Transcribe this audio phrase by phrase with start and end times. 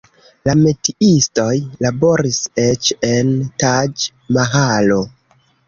[0.47, 1.51] La metiistoj
[1.87, 3.31] laboris eĉ en
[3.65, 5.01] Taĝ-Mahalo.